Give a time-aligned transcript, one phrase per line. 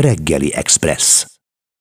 [0.00, 1.26] Reggeli Express.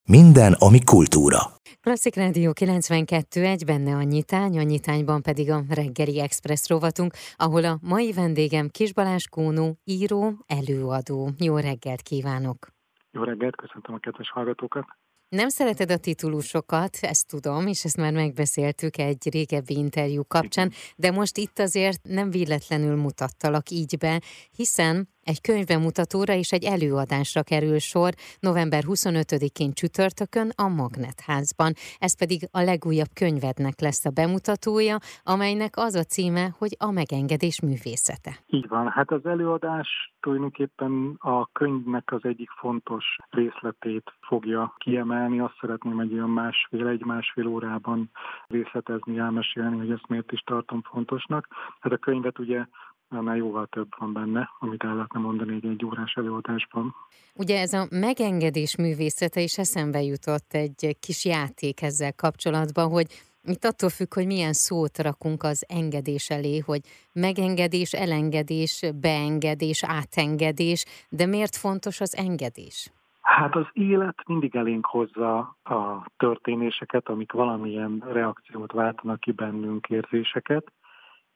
[0.09, 1.39] Minden, ami kultúra.
[1.81, 7.65] Klasszik Rádió 92, egy benne a nyitány, a nyitányban pedig a reggeli express rovatunk, ahol
[7.65, 11.29] a mai vendégem Kis Balázs Kónó, író, előadó.
[11.37, 12.67] Jó reggelt kívánok!
[13.11, 14.85] Jó reggelt, köszöntöm a kedves hallgatókat!
[15.29, 21.11] Nem szereted a titulusokat, ezt tudom, és ezt már megbeszéltük egy régebbi interjú kapcsán, de
[21.11, 24.21] most itt azért nem véletlenül mutattalak így be,
[24.55, 31.71] hiszen egy könyvbemutatóra és egy előadásra kerül sor november 25-én csütörtökön a Magnetházban.
[31.99, 37.61] Ez pedig a legújabb könyvednek lesz a bemutatója, amelynek az a címe, hogy a megengedés
[37.61, 38.31] művészete.
[38.47, 45.39] Így van, hát az előadás tulajdonképpen a könyvnek az egyik fontos részletét fogja kiemelni.
[45.39, 48.09] Azt szeretném egy olyan másfél, egy másfél órában
[48.47, 51.47] részletezni, elmesélni, hogy ezt miért is tartom fontosnak.
[51.79, 52.65] Hát a könyvet ugye
[53.09, 56.95] annál jóval több van benne, amit el lehetne mondani egy egy órás előadásban.
[57.35, 63.07] Ugye ez a megengedés művészete is eszembe jutott egy kis játék ezzel kapcsolatban, hogy
[63.43, 66.81] itt attól függ, hogy milyen szót rakunk az engedés elé, hogy
[67.13, 72.91] megengedés, elengedés, beengedés, átengedés, de miért fontos az engedés?
[73.21, 80.71] Hát az élet mindig elénk hozza a történéseket, amik valamilyen reakciót váltanak ki bennünk, érzéseket,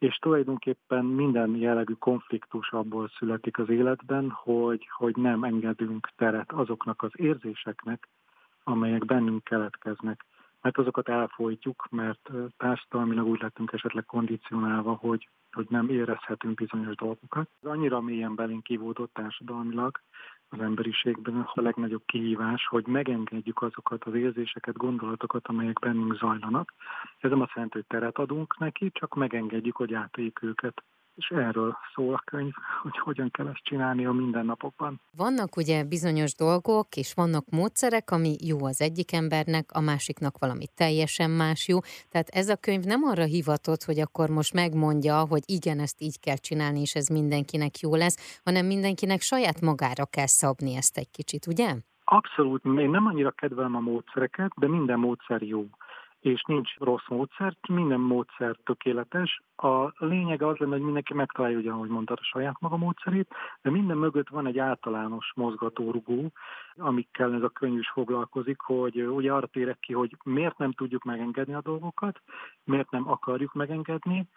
[0.03, 7.01] és tulajdonképpen minden jellegű konfliktus abból születik az életben, hogy, hogy nem engedünk teret azoknak
[7.03, 8.07] az érzéseknek,
[8.63, 10.25] amelyek bennünk keletkeznek.
[10.61, 17.49] Mert azokat elfolytjuk, mert társadalmilag úgy lettünk esetleg kondicionálva, hogy, hogy nem érezhetünk bizonyos dolgokat.
[17.61, 20.01] Ez annyira mélyen belénk kivódott társadalmilag,
[20.53, 26.73] az emberiségben a legnagyobb kihívás, hogy megengedjük azokat az érzéseket, gondolatokat, amelyek bennünk zajlanak.
[27.19, 30.83] Ez nem azt jelenti, hogy teret adunk neki, csak megengedjük, hogy átéljük őket
[31.15, 35.01] és erről szól a könyv, hogy hogyan kell ezt csinálni a mindennapokban.
[35.17, 40.65] Vannak ugye bizonyos dolgok, és vannak módszerek, ami jó az egyik embernek, a másiknak valami
[40.75, 41.77] teljesen más jó.
[42.09, 46.19] Tehát ez a könyv nem arra hivatott, hogy akkor most megmondja, hogy igen, ezt így
[46.19, 51.11] kell csinálni, és ez mindenkinek jó lesz, hanem mindenkinek saját magára kell szabni ezt egy
[51.11, 51.75] kicsit, ugye?
[52.05, 55.65] Abszolút, én nem annyira kedvelem a módszereket, de minden módszer jó
[56.23, 59.41] és nincs rossz módszer, minden módszer tökéletes.
[59.55, 63.69] A lényeg az lenne, hogy mindenki megtalálja, ugye, ahogy mondtad, a saját maga módszerét, de
[63.69, 66.31] minden mögött van egy általános mozgatórugó,
[66.75, 71.03] amikkel ez a könyv is foglalkozik, hogy ugye arra térek ki, hogy miért nem tudjuk
[71.03, 72.21] megengedni a dolgokat,
[72.63, 74.27] miért nem akarjuk megengedni,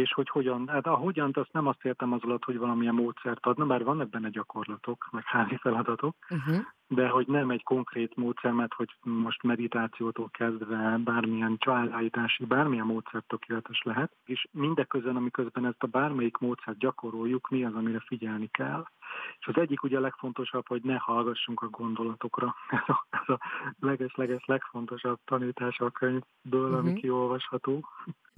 [0.00, 3.46] és hogy hogyan, hát a hogyan, azt nem azt értem az alatt, hogy valamilyen módszert
[3.46, 6.64] adna, bár vannak benne gyakorlatok, meg házi feladatok, uh-huh.
[6.88, 13.22] de hogy nem egy konkrét módszer, mert hogy most meditációtól kezdve bármilyen családállítási, bármilyen módszer
[13.26, 18.84] tökéletes lehet, és mindeközben, amiközben ezt a bármelyik módszert gyakoroljuk, mi az, amire figyelni kell.
[19.38, 22.54] És az egyik ugye a legfontosabb, hogy ne hallgassunk a gondolatokra.
[22.80, 23.40] Ez a, ez a
[23.80, 26.78] leges-leges legfontosabb tanítása a könyvből, uh-huh.
[26.78, 27.88] ami kiolvasható.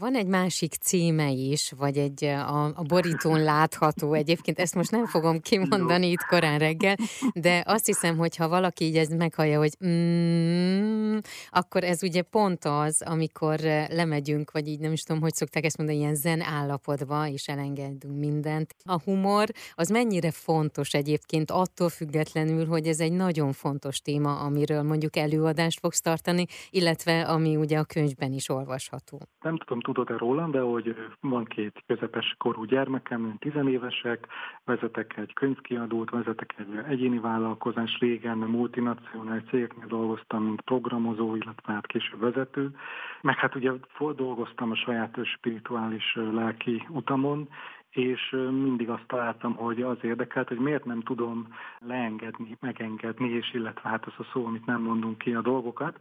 [0.02, 5.06] Van egy másik címe is, vagy egy a, a borítón látható, egyébként ezt most nem
[5.06, 6.96] fogom kimondani itt korán reggel,
[7.34, 11.18] de azt hiszem, hogy ha valaki így ezt meghallja, hogy mm,
[11.50, 13.58] akkor ez ugye pont az, amikor
[13.88, 18.19] lemegyünk, vagy így nem is tudom, hogy szokták ezt mondani, ilyen zen állapotba, és elengedünk
[18.19, 18.74] mindent.
[18.84, 24.82] A humor az mennyire fontos egyébként attól függetlenül, hogy ez egy nagyon fontos téma, amiről
[24.82, 29.20] mondjuk előadást fogsz tartani, illetve ami ugye a könyvben is olvasható.
[29.40, 34.26] Nem tudom, tudod-e rólam, de hogy van két közepes korú gyermekem, tizenévesek,
[34.64, 41.86] vezetek egy könyvkiadót, vezetek egy egyéni vállalkozás, régen multinacionális cégeknél dolgoztam, mint programozó, illetve hát
[41.86, 42.76] később vezető,
[43.20, 43.70] meg hát ugye
[44.16, 47.48] dolgoztam a saját spirituális lelki utamon,
[47.91, 51.48] és mindig azt találtam, hogy az érdekelt, hogy miért nem tudom
[51.78, 55.98] leengedni, megengedni, és illetve hát az a szó, amit nem mondunk ki a dolgokat,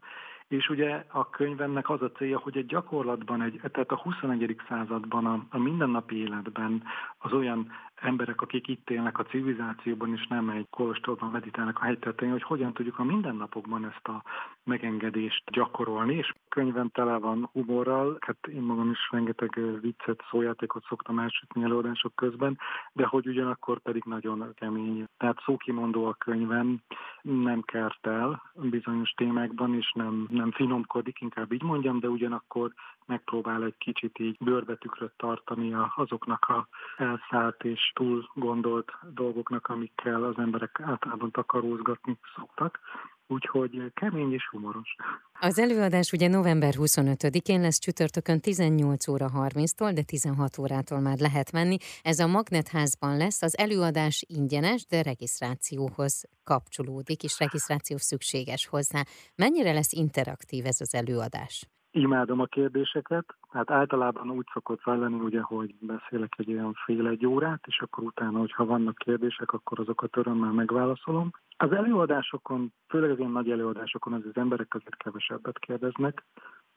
[0.52, 4.56] és ugye a könyvemnek az a célja, hogy egy gyakorlatban, egy, tehát a 21.
[4.68, 6.84] században, a, a mindennapi életben
[7.18, 12.34] az olyan emberek, akik itt élnek a civilizációban, és nem egy kolostorban meditálnak a hegytetején,
[12.34, 14.24] hogy hogyan tudjuk a mindennapokban ezt a
[14.64, 21.20] megengedést gyakorolni, és könyvem tele van humorral, hát én magam is rengeteg viccet, szójátékot szoktam
[21.20, 22.58] elsütni előadások közben,
[22.94, 25.06] de hogy ugyanakkor pedig nagyon kemény.
[25.18, 26.82] Tehát szókimondó a könyvem,
[27.22, 32.74] nem kert el bizonyos témákban, és nem, nem finomkodik, inkább így mondjam, de ugyanakkor
[33.06, 36.68] megpróbál egy kicsit így bőrbetükröt tartani azoknak a
[36.98, 42.80] elszállt és túl gondolt dolgoknak, amikkel az emberek általában takarózgatni szoktak
[43.32, 44.96] úgyhogy kemény és humoros.
[45.40, 51.52] Az előadás ugye november 25-én lesz csütörtökön 18 óra 30-tól, de 16 órától már lehet
[51.52, 51.78] menni.
[52.02, 59.04] Ez a Magnetházban lesz, az előadás ingyenes, de regisztrációhoz kapcsolódik, és regisztráció szükséges hozzá.
[59.36, 61.66] Mennyire lesz interaktív ez az előadás?
[61.94, 67.26] Imádom a kérdéseket, hát általában úgy szokott zajlani, ugye, hogy beszélek egy olyan fél egy
[67.26, 71.32] órát, és akkor utána, hogyha vannak kérdések, akkor azokat örömmel megválaszolom.
[71.58, 76.24] Az előadásokon, főleg az ilyen nagy előadásokon az, az emberek azért kevesebbet kérdeznek,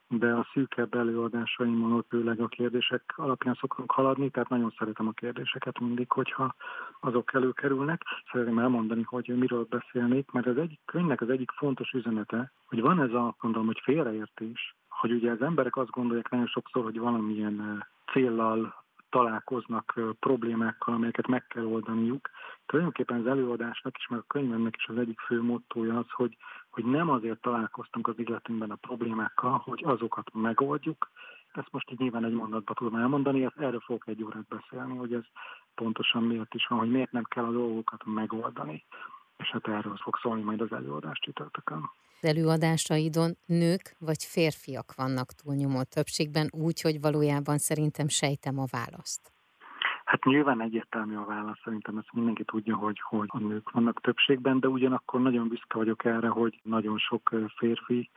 [0.09, 5.13] de a szűkebb előadásaimon ott főleg a kérdések alapján szoktunk haladni, tehát nagyon szeretem a
[5.13, 6.55] kérdéseket mindig, hogyha
[7.01, 8.03] azok előkerülnek.
[8.33, 13.01] Szeretném elmondani, hogy miről beszélnék, mert az egyik könyvnek az egyik fontos üzenete, hogy van
[13.01, 17.87] ez a, gondolom, hogy félreértés, hogy ugye az emberek azt gondolják nagyon sokszor, hogy valamilyen
[18.13, 18.84] céllal
[19.15, 22.31] találkoznak problémákkal, amelyeket meg kell oldaniuk.
[22.67, 26.37] Tulajdonképpen az előadásnak is, meg a könyvemnek is az egyik fő mottója az, hogy,
[26.71, 31.11] hogy nem azért találkoztunk az életünkben a problémákkal, hogy azokat megoldjuk.
[31.53, 35.15] Ezt most így nyilván egy mondatba tudom elmondani, ezt erről fogok egy órát beszélni, hogy
[35.15, 35.25] ez
[35.75, 38.85] pontosan miért is van, hogy miért nem kell a dolgokat megoldani.
[39.45, 41.91] És hát erről fog szólni majd az előadás csütörtökön
[42.25, 49.33] előadásaidon nők vagy férfiak vannak túlnyomó többségben, úgy, hogy valójában szerintem sejtem a választ.
[50.05, 54.61] Hát nyilván egyértelmű a válasz, szerintem ezt mindenki tudja, hogy, hogy a nők vannak többségben,
[54.61, 58.11] de ugyanakkor nagyon büszke vagyok erre, hogy nagyon sok férfi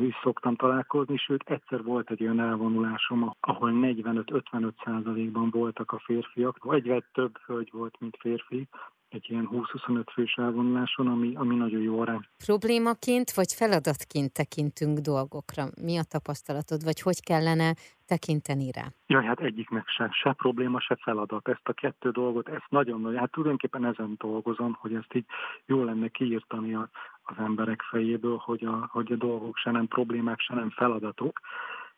[0.00, 6.58] is szoktam találkozni, sőt egyszer volt egy olyan elvonulásom, ahol 45-55 százalékban voltak a férfiak,
[6.70, 8.68] egyre több hölgy volt, mint férfi,
[9.08, 12.26] egy ilyen 20-25 fős elvonuláson, ami, ami nagyon jó arány.
[12.46, 15.64] Problémaként vagy feladatként tekintünk dolgokra?
[15.82, 17.74] Mi a tapasztalatod, vagy hogy kellene
[18.06, 18.84] tekinteni rá?
[19.06, 21.48] Jaj, hát egyiknek se, se probléma, se feladat.
[21.48, 25.26] Ezt a kettő dolgot, ezt nagyon nagy, hát tulajdonképpen ezen dolgozom, hogy ezt így
[25.66, 26.88] jól lenne kiírtani a,
[27.22, 31.40] az emberek fejéből, hogy a, hogy a dolgok se nem problémák, se nem feladatok.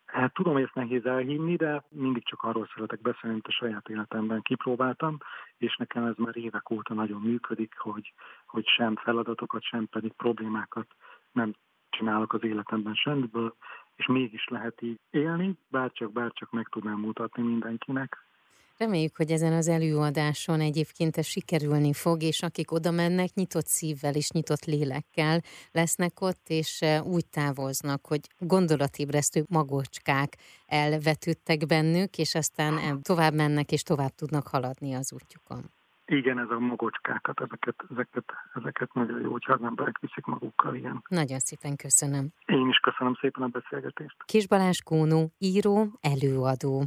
[0.08, 3.88] Hát tudom, hogy ezt nehéz elhinni, de mindig csak arról szeretek beszélni, amit a saját
[3.88, 5.18] életemben kipróbáltam,
[5.56, 8.12] és nekem ez már évek óta nagyon működik, hogy,
[8.46, 10.86] hogy sem feladatokat, sem pedig problémákat
[11.32, 11.54] nem
[11.90, 13.54] csinálok az életemben semmiből,
[13.96, 18.27] és mégis lehet így élni, bárcsak, bárcsak meg tudnám mutatni mindenkinek.
[18.78, 24.14] Reméljük, hogy ezen az előadáson egyébként ez sikerülni fog, és akik oda mennek, nyitott szívvel
[24.14, 25.40] és nyitott lélekkel
[25.72, 30.36] lesznek ott, és e, úgy távoznak, hogy gondolatébresztő magocskák
[30.66, 35.70] elvetődtek bennük, és aztán e, tovább mennek, és tovább tudnak haladni az útjukon.
[36.06, 38.24] Igen, ez a magocskákat, ezeket, ezeket,
[38.54, 41.02] ezeket nagyon jó, hogyha az emberek viszik magukkal, igen.
[41.08, 42.28] Nagyon szépen köszönöm.
[42.46, 44.16] Én is köszönöm szépen a beszélgetést.
[44.24, 46.84] Kis Balázs Kónó, író, előadó.